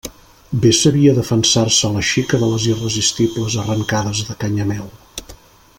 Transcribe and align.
Bé 0.61 0.69
sabia 0.77 1.11
defensar-se 1.17 1.91
la 1.97 2.01
xica 2.13 2.39
de 2.45 2.49
les 2.53 2.65
irresistibles 2.71 3.59
arrancades 3.65 4.23
de 4.31 4.37
Canyamel! 4.45 4.89